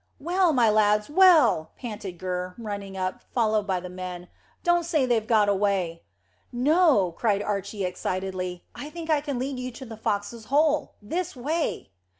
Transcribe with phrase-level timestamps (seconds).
[0.19, 4.29] "Well, my lad, well!" panted Gurr, running up, followed by the men.
[4.63, 6.01] "Don't say they've got away!"
[6.51, 8.63] "No," cried Archy excitedly.
[8.73, 10.95] "I think I can lead you to the foxes' hole.
[11.03, 11.91] This way."